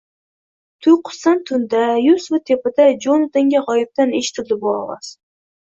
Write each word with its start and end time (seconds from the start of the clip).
Tuyqusdan 0.85 1.43
tunda, 1.51 1.83
yuz 2.07 2.25
fut 2.33 2.47
tepada 2.51 2.89
Jonatanga 3.07 3.65
g‘oyibdan 3.71 4.19
eshitildi 4.25 4.61
bu 4.67 4.77
ovoz. 4.83 5.17